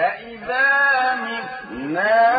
أإذا 0.00 0.66
متنا 1.24 2.29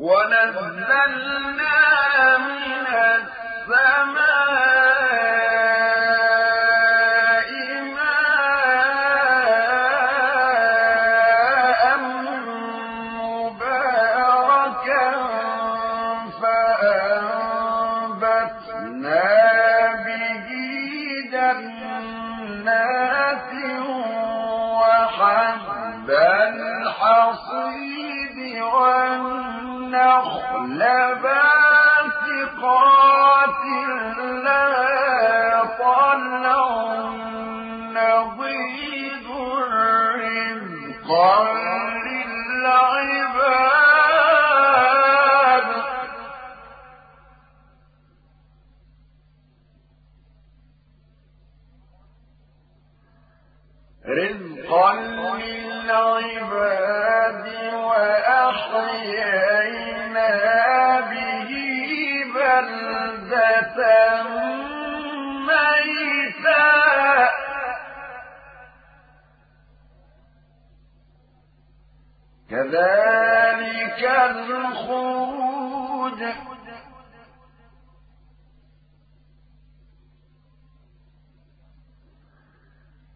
ونزلنا 0.00 1.69
والنخل 29.94 30.78
باسقات 32.20 32.80
لا 34.44 35.64
طلع 35.78 36.79
بلدة 62.50 64.20
كذلك 72.50 74.02
الخروج 74.30 76.20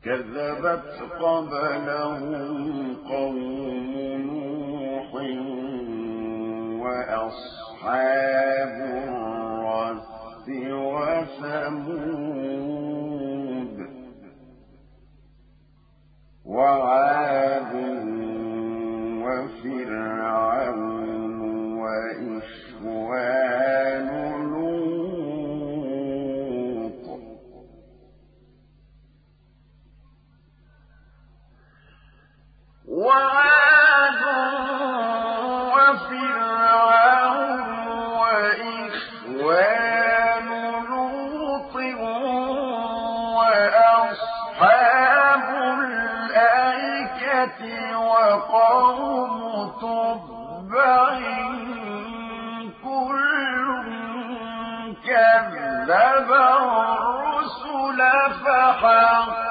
كذبت 0.05 1.03
قبلهم 1.21 2.97
قوم 3.09 3.95
نوح 4.27 5.15
وأصحاب 6.85 8.75
وثمود 10.49 12.44
القرية 47.45 47.97
وقوم 47.97 49.73
تبع 49.81 51.09
كل 52.83 53.85
كذب 55.07 56.31
الرسل 56.33 58.01
فحق 58.45 59.44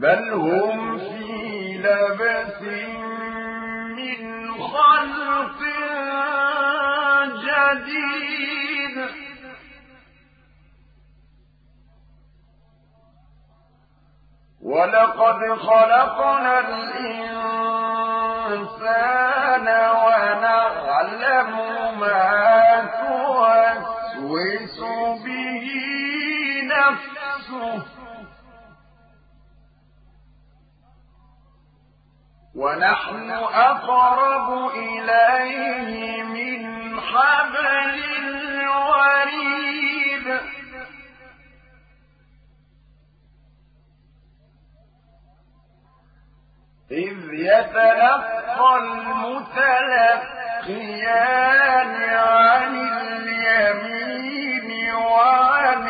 بل 0.00 0.32
هم 0.32 0.98
في 0.98 1.78
لبس 1.78 2.62
من 3.96 4.52
خلق 4.52 5.60
جديد. 7.44 8.96
ولقد 14.62 15.40
خلقنا 15.58 16.54
الإنسان 16.60 18.10
ونحن 32.60 33.30
أقرب 33.54 34.48
إليه 34.76 36.22
من 36.22 36.60
حبل 37.00 37.94
الوريد. 38.18 39.60
إذ 46.90 47.18
يتلقى 47.32 48.76
المتلقيان 48.76 49.92
عن 52.14 52.74
اليمين 53.00 54.70
وعن 54.94 55.88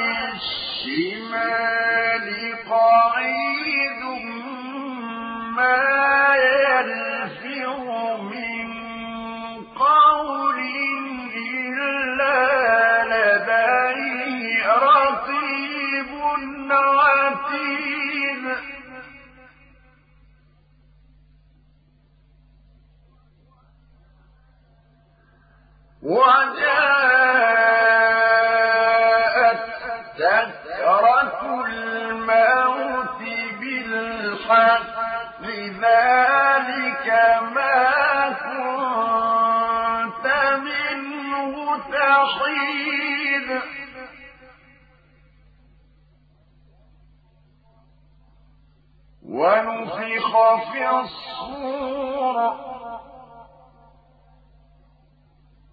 الشمال 0.79 1.49
قعيد 2.71 4.03
ما 5.57 6.20
ونفخ 50.35 50.73
في 50.73 50.91
الصور 50.91 52.37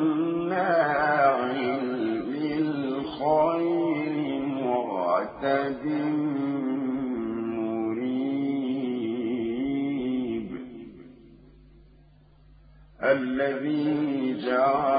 الذي 13.03 14.37
جعل 14.45 14.94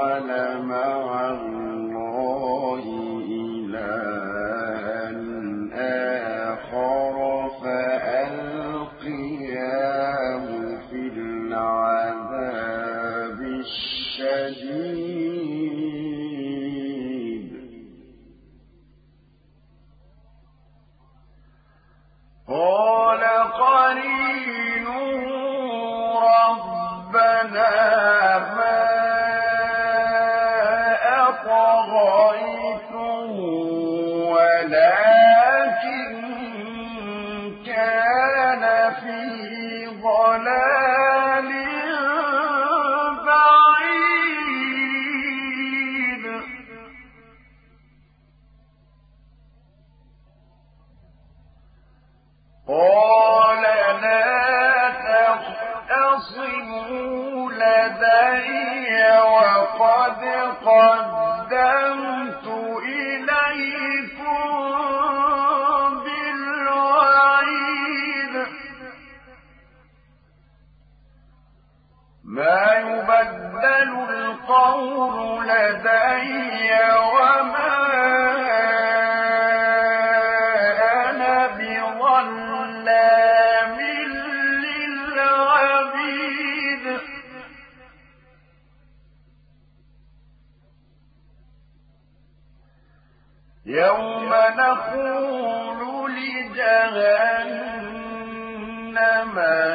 يوم 93.67 94.29
نقول 94.57 96.11
لجهنم 96.15 97.79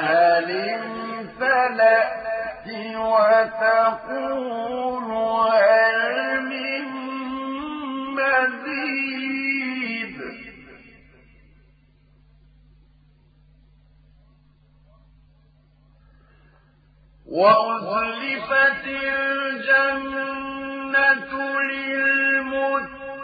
هل 0.05 0.51
امتلأت 0.71 2.27
وتقول 2.97 4.33
هل 5.53 6.41
من 6.43 6.85
مزيد؟ 8.15 9.63
وأزلفت 17.27 18.85
الجنة 18.87 20.32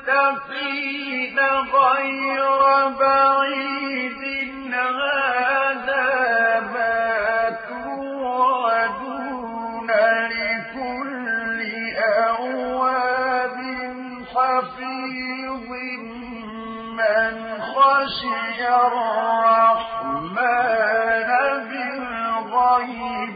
للمتقين 0.09 1.38
غير 1.38 2.88
بعيد 2.88 4.23
هذا 4.75 6.07
ما 6.61 7.50
توعدون 7.69 9.09
لكل 10.31 11.61
أواب 11.99 13.59
حفيظ 14.35 15.69
من 16.99 17.35
خشي 17.61 18.69
الرحمن 18.69 20.29
بالغيب. 21.69 23.27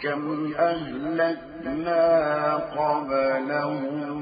وكم 0.00 0.52
أهلكنا 0.58 2.02
قبلهم 2.56 4.20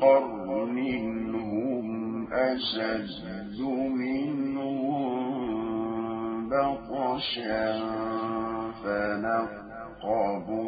قرن 0.00 0.78
هم 1.34 1.88
أشد 2.32 3.60
منهم 3.60 4.74
بطشا 6.48 7.80
فنقبوا 8.82 10.63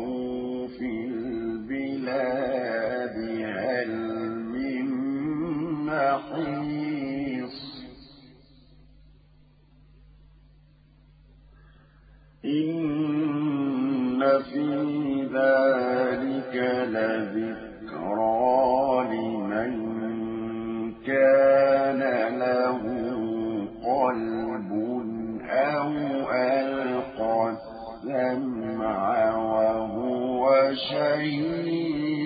شهيد. 30.91 32.17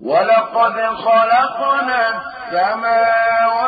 ولقد 0.00 0.76
خلقنا 0.94 2.08
السماوات 2.08 3.59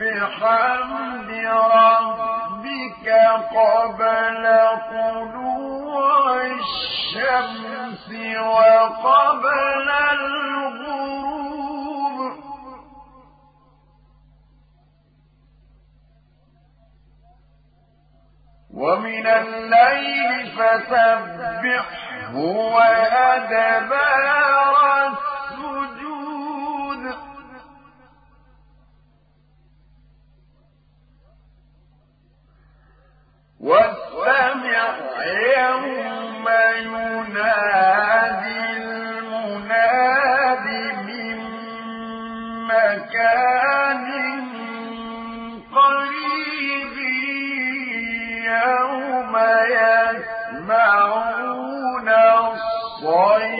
بحمد 0.00 1.30
ربك 1.76 3.08
قبل 3.56 4.44
طلوع 4.90 6.42
الشمس 6.44 8.08
وقبل 8.40 9.88
ومن 18.82 19.26
الليل 19.26 20.50
فسبحه 20.56 22.34
وأدبار 22.74 24.12
واستمع 33.60 34.94
يوم 35.56 36.46
ينادي 36.82 38.56
المناد 38.76 40.66
من 41.06 41.38
مكان 42.66 43.81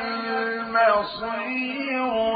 المصير 0.00 1.84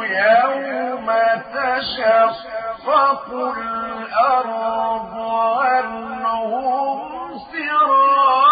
يوم 0.04 1.08
تشقق 1.54 3.26
الأرض 3.58 5.14
عنهم 5.60 7.00
سراعا. 7.52 8.48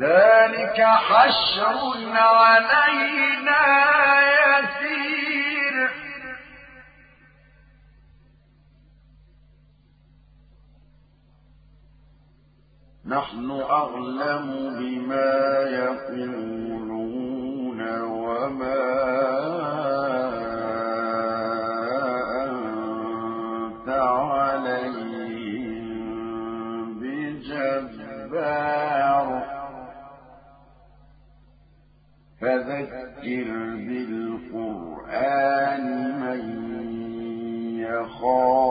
ذلك 0.00 0.78
حشر 0.82 1.76
علينا 2.16 3.62
يوم 4.20 4.47
نحن 13.08 13.50
أعلم 13.70 14.46
بما 14.78 15.62
يقولون 15.70 17.00
وما 18.02 18.84
أنت 22.44 23.88
عليهم 23.88 25.08
بجبار. 27.00 28.48
فذكر 32.40 33.48
بالقرآن 34.48 35.84
من 36.20 36.42
يخاف. 37.78 38.67